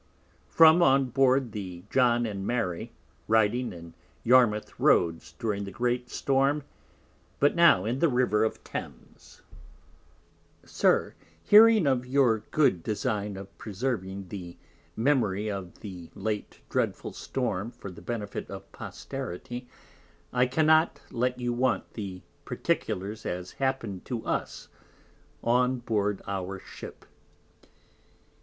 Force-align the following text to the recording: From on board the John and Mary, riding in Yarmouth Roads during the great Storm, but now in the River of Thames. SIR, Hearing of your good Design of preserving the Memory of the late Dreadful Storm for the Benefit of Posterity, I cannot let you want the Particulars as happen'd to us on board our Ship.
From 0.49 0.81
on 0.81 1.11
board 1.11 1.51
the 1.51 1.83
John 1.91 2.25
and 2.25 2.43
Mary, 2.43 2.91
riding 3.27 3.71
in 3.71 3.93
Yarmouth 4.23 4.73
Roads 4.79 5.33
during 5.37 5.63
the 5.63 5.69
great 5.69 6.09
Storm, 6.09 6.63
but 7.39 7.53
now 7.55 7.85
in 7.85 7.99
the 7.99 8.09
River 8.09 8.43
of 8.43 8.63
Thames. 8.63 9.43
SIR, 10.65 11.13
Hearing 11.43 11.85
of 11.85 12.07
your 12.07 12.39
good 12.49 12.81
Design 12.81 13.37
of 13.37 13.55
preserving 13.59 14.29
the 14.29 14.57
Memory 14.95 15.51
of 15.51 15.81
the 15.81 16.09
late 16.15 16.61
Dreadful 16.67 17.13
Storm 17.13 17.69
for 17.69 17.91
the 17.91 18.01
Benefit 18.01 18.49
of 18.49 18.71
Posterity, 18.71 19.67
I 20.33 20.47
cannot 20.47 20.99
let 21.11 21.39
you 21.39 21.53
want 21.53 21.93
the 21.93 22.23
Particulars 22.43 23.23
as 23.23 23.51
happen'd 23.51 24.03
to 24.05 24.25
us 24.25 24.67
on 25.43 25.77
board 25.77 26.23
our 26.25 26.57
Ship. 26.57 27.05